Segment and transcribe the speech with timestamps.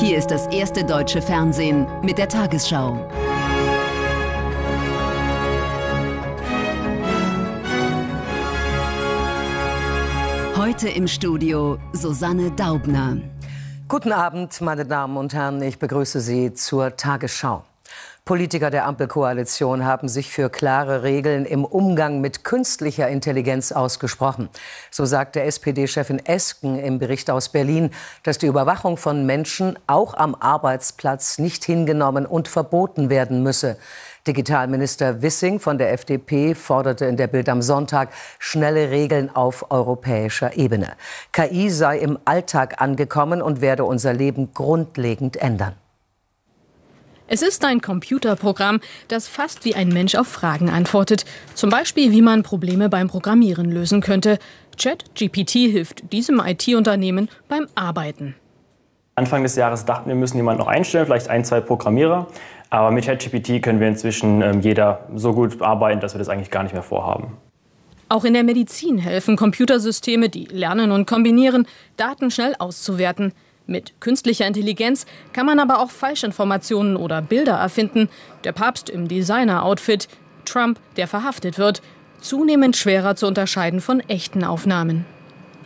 [0.00, 2.96] Hier ist das erste deutsche Fernsehen mit der Tagesschau.
[10.56, 13.18] Heute im Studio Susanne Daubner.
[13.88, 15.60] Guten Abend, meine Damen und Herren.
[15.60, 17.64] Ich begrüße Sie zur Tagesschau.
[18.30, 24.48] Politiker der Ampelkoalition haben sich für klare Regeln im Umgang mit künstlicher Intelligenz ausgesprochen.
[24.92, 27.90] So sagte SPD-Chefin Esken im Bericht aus Berlin,
[28.22, 33.76] dass die Überwachung von Menschen auch am Arbeitsplatz nicht hingenommen und verboten werden müsse.
[34.28, 40.56] Digitalminister Wissing von der FDP forderte in der Bild am Sonntag schnelle Regeln auf europäischer
[40.56, 40.92] Ebene.
[41.32, 45.74] KI sei im Alltag angekommen und werde unser Leben grundlegend ändern.
[47.32, 51.24] Es ist ein Computerprogramm, das fast wie ein Mensch auf Fragen antwortet.
[51.54, 54.40] Zum Beispiel, wie man Probleme beim Programmieren lösen könnte.
[54.76, 58.34] ChatGPT hilft diesem IT-Unternehmen beim Arbeiten.
[59.14, 62.26] Anfang des Jahres dachten wir, müssen jemanden noch einstellen, vielleicht ein, zwei Programmierer.
[62.68, 66.50] Aber mit ChatGPT können wir inzwischen ähm, jeder so gut arbeiten, dass wir das eigentlich
[66.50, 67.36] gar nicht mehr vorhaben.
[68.08, 73.34] Auch in der Medizin helfen Computersysteme, die lernen und kombinieren, Daten schnell auszuwerten.
[73.66, 78.08] Mit künstlicher Intelligenz kann man aber auch Falschinformationen oder Bilder erfinden.
[78.44, 80.08] Der Papst im Designer-Outfit,
[80.44, 81.82] Trump, der verhaftet wird.
[82.20, 85.06] Zunehmend schwerer zu unterscheiden von echten Aufnahmen.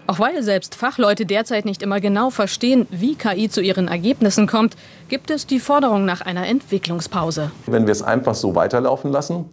[0.06, 4.76] Auch weil selbst Fachleute derzeit nicht immer genau verstehen, wie KI zu ihren Ergebnissen kommt,
[5.08, 7.50] gibt es die Forderung nach einer Entwicklungspause.
[7.66, 9.46] Wenn wir es einfach so weiterlaufen lassen,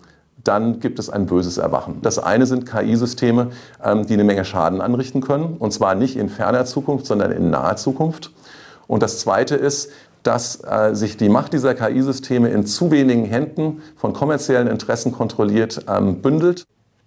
[0.44, 2.00] dann gibt es ein böses Erwachen.
[2.02, 3.52] Das eine sind KI-Systeme,
[3.84, 7.50] ähm, die eine Menge Schaden anrichten können, und zwar nicht in ferner Zukunft, sondern in
[7.50, 8.31] naher Zukunft.
[8.88, 9.92] Und das Zweite ist,
[10.23, 15.86] dass äh, sich die Macht dieser KI-Systeme in zu wenigen Händen von kommerziellen Interessen kontrolliert
[15.88, 16.66] ähm, bündelt.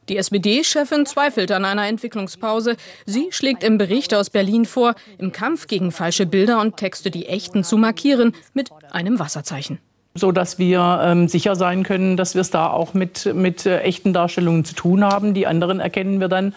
[0.09, 2.77] Die SPD-Chefin zweifelt an einer Entwicklungspause.
[3.07, 7.27] Sie schlägt im Bericht aus Berlin vor, im Kampf gegen falsche Bilder und Texte die
[7.27, 9.79] echten zu markieren mit einem Wasserzeichen.
[10.17, 13.81] So dass wir ähm, sicher sein können, dass wir es da auch mit, mit äh,
[13.81, 15.35] echten Darstellungen zu tun haben.
[15.35, 16.55] Die anderen erkennen wir dann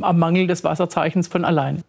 [0.00, 1.82] am Mangel des Wasserzeichens von allein.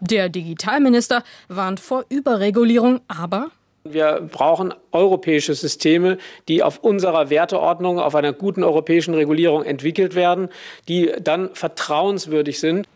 [0.00, 3.50] Der Digitalminister warnt vor Überregulierung, aber
[3.84, 6.18] wir brauchen europäische Systeme,
[6.48, 10.48] die auf unserer Werteordnung, auf einer guten europäischen Regulierung entwickelt werden,
[10.88, 12.86] die dann vertrauenswürdig sind.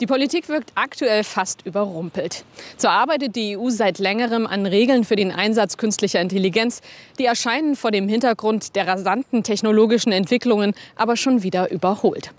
[0.00, 2.44] Die Politik wirkt aktuell fast überrumpelt.
[2.76, 6.82] So arbeitet die EU seit längerem an Regeln für den Einsatz künstlicher Intelligenz.
[7.18, 12.32] Die erscheinen vor dem Hintergrund der rasanten technologischen Entwicklungen aber schon wieder überholt.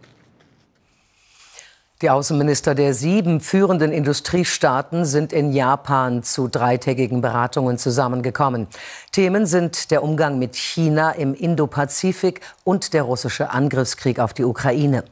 [2.04, 8.68] Die Außenminister der sieben führenden Industriestaaten sind in Japan zu dreitägigen Beratungen zusammengekommen.
[9.12, 15.06] Themen sind der Umgang mit China im Indopazifik und der russische Angriffskrieg auf die Ukraine.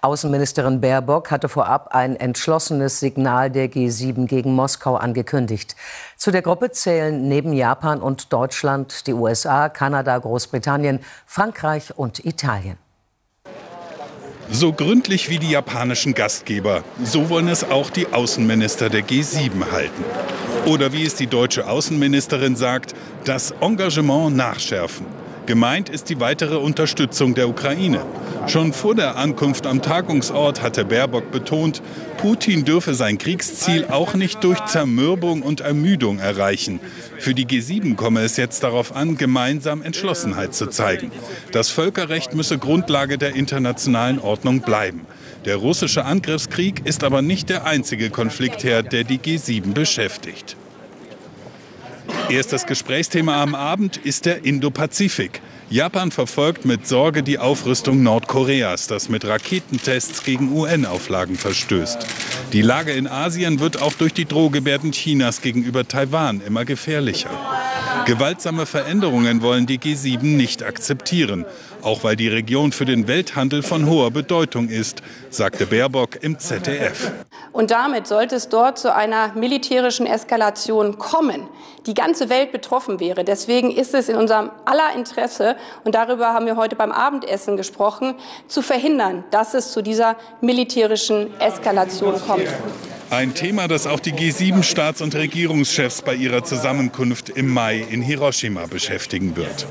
[0.00, 5.76] Außenministerin Baerbock hatte vorab ein entschlossenes Signal der G7 gegen Moskau angekündigt.
[6.16, 12.78] Zu der Gruppe zählen neben Japan und Deutschland die USA, Kanada, Großbritannien, Frankreich und Italien.
[14.52, 20.04] So gründlich wie die japanischen Gastgeber, so wollen es auch die Außenminister der G7 halten.
[20.66, 22.94] Oder wie es die deutsche Außenministerin sagt,
[23.24, 25.06] das Engagement nachschärfen.
[25.46, 28.00] Gemeint ist die weitere Unterstützung der Ukraine.
[28.46, 31.82] Schon vor der Ankunft am Tagungsort hatte Baerbock betont,
[32.16, 36.80] Putin dürfe sein Kriegsziel auch nicht durch Zermürbung und Ermüdung erreichen.
[37.18, 41.12] Für die G7 komme es jetzt darauf an, gemeinsam Entschlossenheit zu zeigen.
[41.52, 45.06] Das Völkerrecht müsse Grundlage der internationalen Ordnung bleiben.
[45.44, 50.56] Der russische Angriffskrieg ist aber nicht der einzige Konfliktherd, der die G7 beschäftigt.
[52.28, 55.40] Erstes Gesprächsthema am Abend ist der Indo-Pazifik.
[55.72, 62.04] Japan verfolgt mit Sorge die Aufrüstung Nordkoreas, das mit Raketentests gegen UN-Auflagen verstößt.
[62.52, 67.30] Die Lage in Asien wird auch durch die Drohgebärden Chinas gegenüber Taiwan immer gefährlicher.
[68.10, 71.46] Gewaltsame Veränderungen wollen die G7 nicht akzeptieren,
[71.80, 75.00] auch weil die Region für den Welthandel von hoher Bedeutung ist,
[75.30, 77.12] sagte Baerbock im ZDF.
[77.52, 81.46] Und damit sollte es dort zu einer militärischen Eskalation kommen,
[81.86, 83.22] die ganze Welt betroffen wäre.
[83.22, 85.54] Deswegen ist es in unserem aller Interesse,
[85.84, 88.16] und darüber haben wir heute beim Abendessen gesprochen,
[88.48, 92.48] zu verhindern, dass es zu dieser militärischen Eskalation kommt.
[93.10, 98.66] Ein Thema, das auch die G7-Staats- und Regierungschefs bei ihrer Zusammenkunft im Mai in Hiroshima
[98.66, 99.66] beschäftigen wird.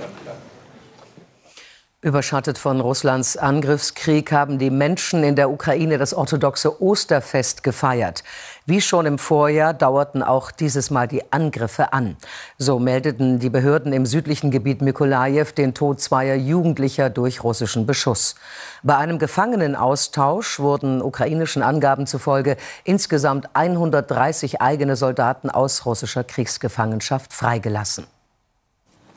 [2.01, 8.23] Überschattet von Russlands Angriffskrieg haben die Menschen in der Ukraine das orthodoxe Osterfest gefeiert.
[8.65, 12.15] Wie schon im Vorjahr dauerten auch dieses Mal die Angriffe an.
[12.57, 18.35] So meldeten die Behörden im südlichen Gebiet Mykolajew den Tod zweier Jugendlicher durch russischen Beschuss.
[18.81, 22.55] Bei einem Gefangenenaustausch wurden ukrainischen Angaben zufolge
[22.85, 28.07] insgesamt 130 eigene Soldaten aus russischer Kriegsgefangenschaft freigelassen.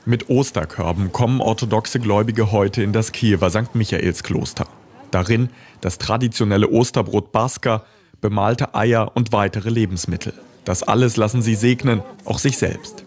[0.04, 3.74] Mit Osterkörben kommen orthodoxe Gläubige heute in das Kiewer St.
[3.74, 4.66] Michaelskloster.
[5.12, 5.48] Darin
[5.80, 7.84] das traditionelle Osterbrot Baska,
[8.20, 10.32] bemalte Eier und weitere Lebensmittel.
[10.64, 13.04] Das alles lassen sie segnen, auch sich selbst.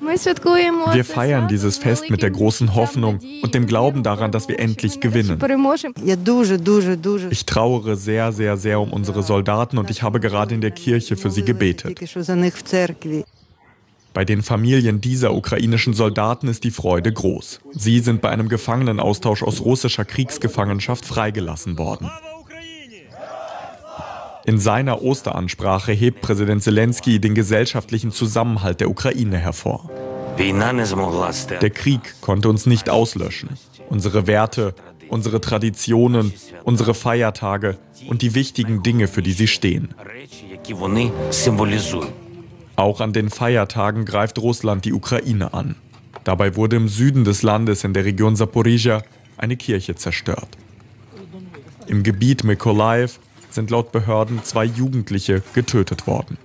[0.00, 5.00] Wir feiern dieses Fest mit der großen Hoffnung und dem Glauben daran, dass wir endlich
[5.00, 5.38] gewinnen.
[7.30, 11.16] Ich trauere sehr, sehr, sehr um unsere Soldaten und ich habe gerade in der Kirche
[11.16, 11.98] für sie gebetet.
[14.16, 17.60] Bei den Familien dieser ukrainischen Soldaten ist die Freude groß.
[17.72, 22.10] Sie sind bei einem Gefangenenaustausch aus russischer Kriegsgefangenschaft freigelassen worden.
[24.46, 29.90] In seiner Osteransprache hebt Präsident Zelensky den gesellschaftlichen Zusammenhalt der Ukraine hervor.
[31.60, 33.50] Der Krieg konnte uns nicht auslöschen.
[33.90, 34.74] Unsere Werte,
[35.10, 36.32] unsere Traditionen,
[36.64, 37.76] unsere Feiertage
[38.08, 39.94] und die wichtigen Dinge, für die sie stehen.
[42.76, 45.76] Auch an den Feiertagen greift Russland die Ukraine an.
[46.24, 49.02] Dabei wurde im Süden des Landes in der Region Saporizhia
[49.38, 50.48] eine Kirche zerstört.
[51.86, 53.18] Im Gebiet Mykolaiv
[53.50, 56.36] sind laut Behörden zwei Jugendliche getötet worden.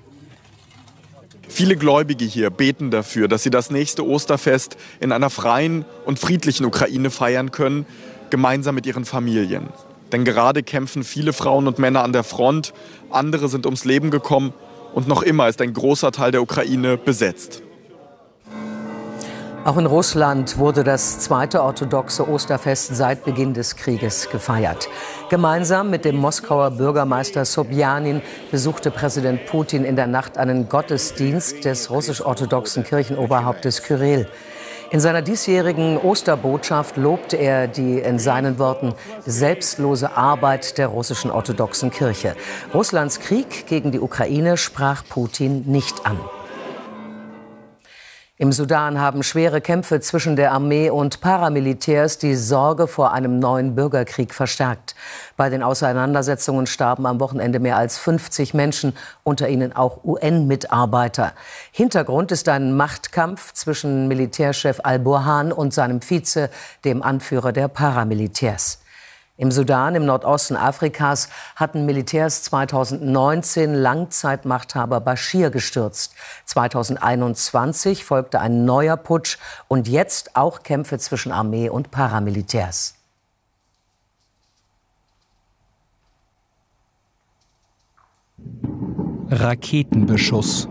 [1.49, 6.65] Viele Gläubige hier beten dafür, dass sie das nächste Osterfest in einer freien und friedlichen
[6.65, 7.85] Ukraine feiern können,
[8.29, 9.67] gemeinsam mit ihren Familien.
[10.13, 12.73] Denn gerade kämpfen viele Frauen und Männer an der Front,
[13.09, 14.53] andere sind ums Leben gekommen
[14.93, 17.63] und noch immer ist ein großer Teil der Ukraine besetzt.
[19.63, 24.89] Auch in Russland wurde das zweite orthodoxe Osterfest seit Beginn des Krieges gefeiert.
[25.29, 31.91] Gemeinsam mit dem Moskauer Bürgermeister Sobjanin besuchte Präsident Putin in der Nacht einen Gottesdienst des
[31.91, 34.27] russisch-orthodoxen Kirchenoberhauptes Kyrill.
[34.91, 38.93] In seiner diesjährigen Osterbotschaft lobte er die in seinen Worten
[39.25, 42.35] selbstlose Arbeit der russischen orthodoxen Kirche.
[42.73, 46.19] Russlands Krieg gegen die Ukraine sprach Putin nicht an.
[48.41, 53.75] Im Sudan haben schwere Kämpfe zwischen der Armee und Paramilitärs die Sorge vor einem neuen
[53.75, 54.95] Bürgerkrieg verstärkt.
[55.37, 61.33] Bei den Auseinandersetzungen starben am Wochenende mehr als 50 Menschen, unter ihnen auch UN-Mitarbeiter.
[61.71, 66.49] Hintergrund ist ein Machtkampf zwischen Militärchef al-Burhan und seinem Vize,
[66.83, 68.79] dem Anführer der Paramilitärs.
[69.41, 76.13] Im Sudan, im Nordosten Afrikas, hatten Militärs 2019 Langzeitmachthaber Bashir gestürzt.
[76.45, 82.93] 2021 folgte ein neuer Putsch und jetzt auch Kämpfe zwischen Armee und Paramilitärs.
[89.31, 90.67] Raketenbeschuss.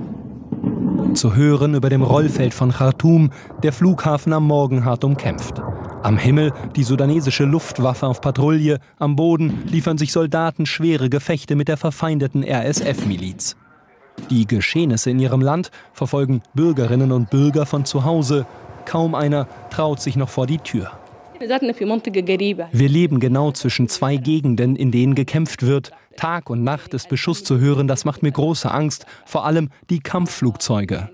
[1.15, 3.33] Zu hören über dem Rollfeld von Khartoum,
[3.65, 5.61] der Flughafen am Morgen hart umkämpft.
[6.03, 11.69] Am Himmel die sudanesische Luftwaffe auf Patrouille, am Boden liefern sich Soldaten schwere Gefechte mit
[11.69, 13.55] der verfeindeten RSF-Miliz.
[14.31, 18.47] Die Geschehnisse in ihrem Land verfolgen Bürgerinnen und Bürger von zu Hause.
[18.87, 20.91] Kaum einer traut sich noch vor die Tür.
[22.73, 25.91] Wir leben genau zwischen zwei Gegenden, in denen gekämpft wird.
[26.17, 30.01] Tag und Nacht ist Beschuss zu hören, das macht mir große Angst, vor allem die
[30.01, 31.11] Kampfflugzeuge.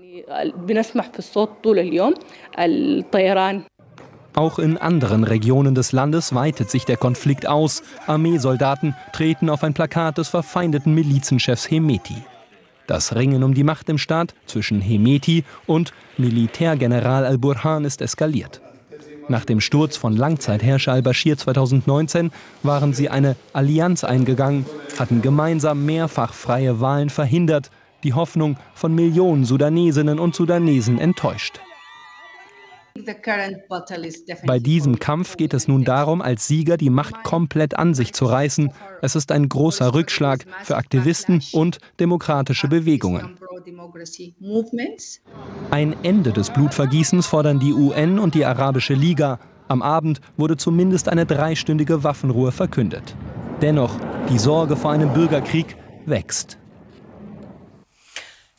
[4.37, 7.81] Auch in anderen Regionen des Landes weitet sich der Konflikt aus.
[8.05, 12.21] Armeesoldaten treten auf ein Plakat des verfeindeten Milizenchefs Hemeti.
[12.85, 18.61] Das Ringen um die Macht im Staat zwischen Hemeti und Militärgeneral al-Burhan ist eskaliert.
[19.27, 22.29] Nach dem Sturz von Langzeitherrscher al-Bashir 2019
[22.61, 24.67] waren sie eine Allianz eingegangen,
[24.99, 27.71] hatten gemeinsam mehrfach freie Wahlen verhindert,
[28.03, 31.59] die Hoffnung von Millionen Sudanesinnen und Sudanesen enttäuscht.
[34.45, 38.25] Bei diesem Kampf geht es nun darum, als Sieger die Macht komplett an sich zu
[38.25, 38.71] reißen.
[39.01, 43.37] Es ist ein großer Rückschlag für Aktivisten und demokratische Bewegungen.
[45.71, 49.39] Ein Ende des Blutvergießens fordern die UN und die Arabische Liga.
[49.67, 53.15] Am Abend wurde zumindest eine dreistündige Waffenruhe verkündet.
[53.61, 53.99] Dennoch,
[54.29, 55.75] die Sorge vor einem Bürgerkrieg
[56.05, 56.57] wächst.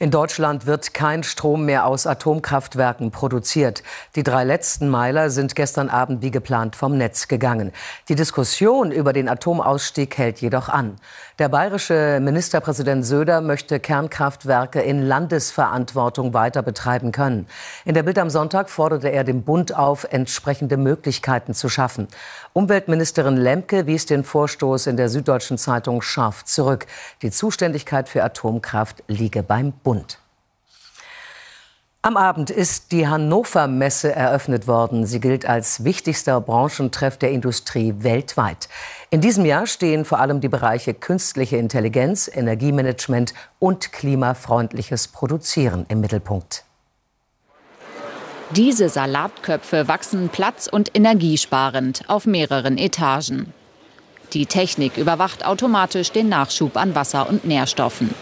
[0.01, 3.83] In Deutschland wird kein Strom mehr aus Atomkraftwerken produziert.
[4.15, 7.73] Die drei letzten Meiler sind gestern Abend wie geplant vom Netz gegangen.
[8.09, 10.99] Die Diskussion über den Atomausstieg hält jedoch an.
[11.41, 17.49] Der bayerische Ministerpräsident Söder möchte Kernkraftwerke in Landesverantwortung weiter betreiben können.
[17.85, 22.07] In der Bild am Sonntag forderte er den Bund auf, entsprechende Möglichkeiten zu schaffen.
[22.53, 26.87] Umweltministerin Lemke wies den Vorstoß in der Süddeutschen Zeitung scharf zurück.
[27.23, 29.88] Die Zuständigkeit für Atomkraft liege beim Bund.
[32.01, 35.05] Am Abend ist die Hannover Messe eröffnet worden.
[35.05, 38.69] Sie gilt als wichtigster Branchentreff der Industrie weltweit.
[39.11, 46.01] In diesem Jahr stehen vor allem die Bereiche künstliche Intelligenz, Energiemanagement und klimafreundliches Produzieren im
[46.01, 46.65] Mittelpunkt.
[48.51, 53.53] Diese Salatköpfe wachsen platz- und energiesparend auf mehreren Etagen.
[54.33, 58.15] Die Technik überwacht automatisch den Nachschub an Wasser und Nährstoffen.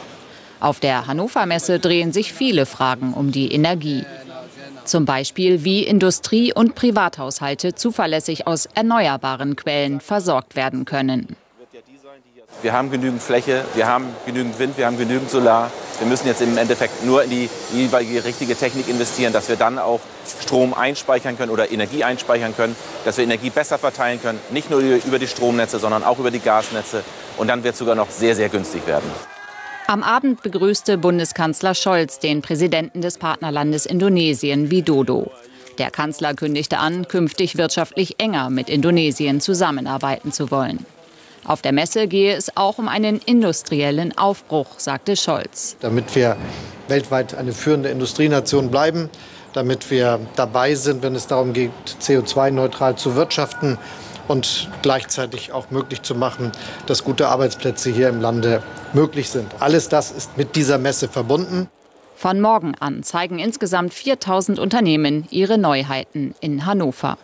[0.61, 4.05] Auf der Hannover Messe drehen sich viele Fragen um die Energie.
[4.85, 11.37] Zum Beispiel, wie Industrie- und Privathaushalte zuverlässig aus erneuerbaren Quellen versorgt werden können.
[12.63, 15.71] Wir haben genügend Fläche, wir haben genügend Wind, wir haben genügend Solar.
[15.99, 19.79] Wir müssen jetzt im Endeffekt nur in die jeweilige richtige Technik investieren, dass wir dann
[19.79, 20.01] auch
[20.43, 24.81] Strom einspeichern können oder Energie einspeichern können, dass wir Energie besser verteilen können, nicht nur
[24.81, 27.03] über die Stromnetze, sondern auch über die Gasnetze.
[27.37, 29.11] Und dann wird es sogar noch sehr, sehr günstig werden.
[29.88, 35.31] Am Abend begrüßte Bundeskanzler Scholz den Präsidenten des Partnerlandes Indonesien, Widodo.
[35.78, 40.85] Der Kanzler kündigte an, künftig wirtschaftlich enger mit Indonesien zusammenarbeiten zu wollen.
[41.45, 45.76] Auf der Messe gehe es auch um einen industriellen Aufbruch, sagte Scholz.
[45.78, 46.37] Damit wir
[46.88, 49.09] weltweit eine führende Industrienation bleiben,
[49.52, 53.78] damit wir dabei sind, wenn es darum geht, CO2-neutral zu wirtschaften
[54.26, 56.50] und gleichzeitig auch möglich zu machen,
[56.87, 58.64] dass gute Arbeitsplätze hier im Lande
[58.97, 59.47] möglich sind.
[59.61, 61.69] Alles das ist mit dieser Messe verbunden.
[62.17, 67.19] Von morgen an zeigen insgesamt 4000 Unternehmen ihre Neuheiten in Hannover.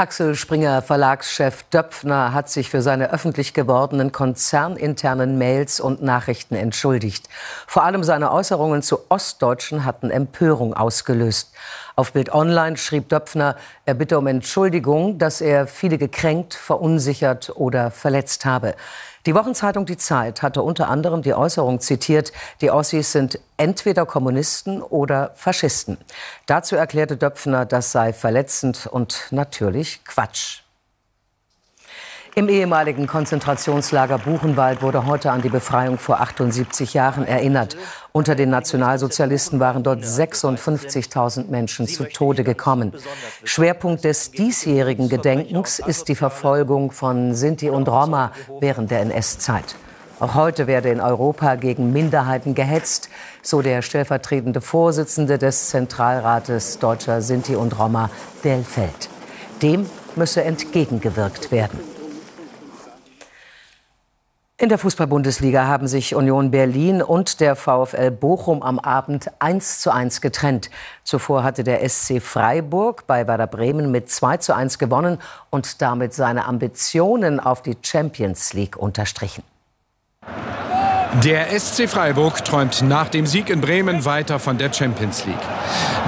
[0.00, 7.28] Axel Springer Verlagschef Döpfner hat sich für seine öffentlich gewordenen konzerninternen Mails und Nachrichten entschuldigt.
[7.66, 11.52] Vor allem seine Äußerungen zu Ostdeutschen hatten Empörung ausgelöst.
[11.96, 17.90] Auf Bild Online schrieb Döpfner, er bitte um Entschuldigung, dass er viele gekränkt, verunsichert oder
[17.90, 18.74] verletzt habe.
[19.26, 24.80] Die Wochenzeitung Die Zeit hatte unter anderem die Äußerung zitiert, die Ossis sind entweder Kommunisten
[24.80, 25.98] oder Faschisten.
[26.46, 30.62] Dazu erklärte Döpfner, das sei verletzend und natürlich Quatsch.
[32.36, 37.76] Im ehemaligen Konzentrationslager Buchenwald wurde heute an die Befreiung vor 78 Jahren erinnert.
[38.12, 42.92] Unter den Nationalsozialisten waren dort 56.000 Menschen zu Tode gekommen.
[43.42, 49.74] Schwerpunkt des diesjährigen Gedenkens ist die Verfolgung von Sinti und Roma während der NS-Zeit.
[50.20, 53.08] Auch heute werde in Europa gegen Minderheiten gehetzt,
[53.42, 58.10] so der stellvertretende Vorsitzende des Zentralrates deutscher Sinti und Roma,
[58.44, 59.08] Delfeld.
[59.62, 61.89] Dem müsse entgegengewirkt werden.
[64.60, 69.90] In der Fußball-Bundesliga haben sich Union Berlin und der VfL Bochum am Abend 1 zu
[69.90, 70.68] 1 getrennt.
[71.02, 75.16] Zuvor hatte der SC Freiburg bei Werder Bremen mit 2 zu 1 gewonnen
[75.48, 79.44] und damit seine Ambitionen auf die Champions League unterstrichen.
[81.14, 85.36] Der SC Freiburg träumt nach dem Sieg in Bremen weiter von der Champions League.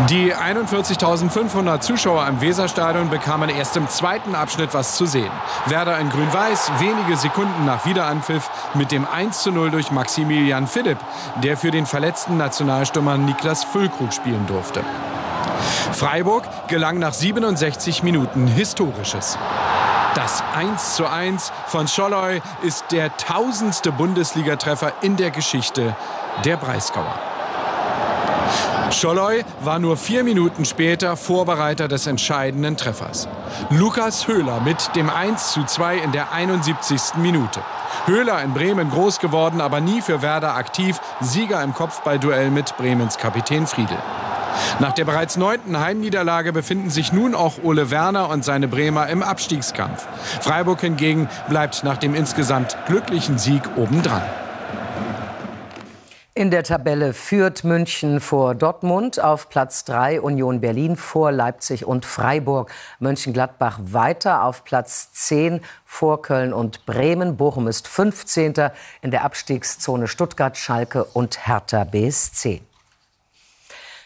[0.08, 5.30] Die 41.500 Zuschauer im Weserstadion bekamen erst im zweiten Abschnitt was zu sehen.
[5.66, 10.98] Werder in Grün-Weiß wenige Sekunden nach Wiederanpfiff mit dem 1 zu 0 durch Maximilian Philipp,
[11.42, 14.84] der für den verletzten Nationalstürmer Niklas Füllkrug spielen durfte.
[15.92, 19.36] Freiburg gelang nach 67 Minuten Historisches.
[20.14, 25.96] Das 1 zu 1 von Scholloy ist der tausendste Bundesligatreffer in der Geschichte
[26.44, 27.18] der Breisgauer.
[28.90, 33.26] Scholloy war nur vier Minuten später Vorbereiter des entscheidenden Treffers.
[33.70, 37.14] Lukas Höhler mit dem 1 zu 2 in der 71.
[37.16, 37.60] Minute.
[38.04, 43.16] Höhler in Bremen groß geworden, aber nie für Werder aktiv, Sieger im Kopfballduell mit Bremens
[43.16, 43.98] Kapitän Friedel.
[44.80, 49.22] Nach der bereits neunten Heimniederlage befinden sich nun auch Ole Werner und seine Bremer im
[49.22, 50.06] Abstiegskampf.
[50.40, 54.22] Freiburg hingegen bleibt nach dem insgesamt glücklichen Sieg obendran.
[56.34, 62.06] In der Tabelle führt München vor Dortmund, auf Platz 3 Union Berlin vor Leipzig und
[62.06, 62.70] Freiburg.
[63.00, 67.36] Mönchengladbach weiter auf Platz 10 vor Köln und Bremen.
[67.36, 68.54] Bochum ist 15.
[69.02, 72.62] in der Abstiegszone Stuttgart, Schalke und Hertha BSC.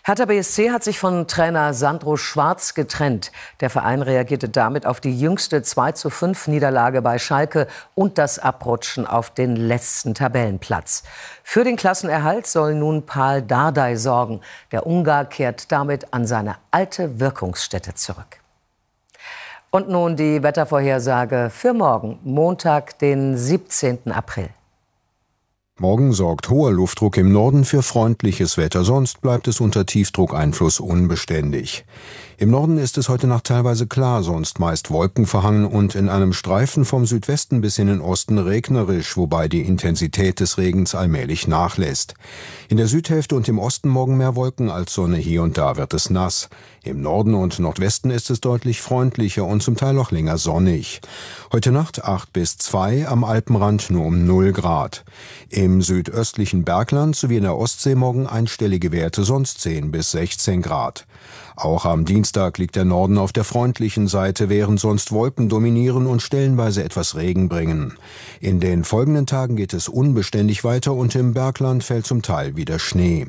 [0.06, 3.32] Hertha BSC hat sich von Trainer Sandro Schwarz getrennt.
[3.58, 8.38] Der Verein reagierte damit auf die jüngste 2 zu 5 Niederlage bei Schalke und das
[8.38, 11.02] Abrutschen auf den letzten Tabellenplatz.
[11.42, 14.42] Für den Klassenerhalt soll nun Paul Dardai sorgen.
[14.70, 18.38] Der Ungar kehrt damit an seine alte Wirkungsstätte zurück.
[19.72, 24.12] Und nun die Wettervorhersage für morgen, Montag, den 17.
[24.12, 24.50] April.
[25.78, 31.85] Morgen sorgt hoher Luftdruck im Norden für freundliches Wetter, sonst bleibt es unter Tiefdruckeinfluss unbeständig.
[32.38, 36.85] Im Norden ist es heute Nacht teilweise klar, sonst meist wolkenverhangen und in einem Streifen
[36.85, 42.12] vom Südwesten bis in den Osten regnerisch, wobei die Intensität des Regens allmählich nachlässt.
[42.69, 45.95] In der Südhälfte und im Osten morgen mehr Wolken als Sonne, hier und da wird
[45.95, 46.50] es nass.
[46.85, 51.00] Im Norden und Nordwesten ist es deutlich freundlicher und zum Teil auch länger sonnig.
[51.52, 55.07] Heute Nacht 8 bis 2, am Alpenrand nur um 0 Grad.
[55.49, 61.07] Im südöstlichen Bergland sowie in der Ostsee morgen einstellige Werte, sonst 10 bis 16 Grad.
[61.56, 66.20] Auch am Dienstag liegt der Norden auf der freundlichen Seite, während sonst Wolken dominieren und
[66.20, 67.94] stellenweise etwas Regen bringen.
[68.40, 72.78] In den folgenden Tagen geht es unbeständig weiter und im Bergland fällt zum Teil wieder
[72.78, 73.26] Schnee.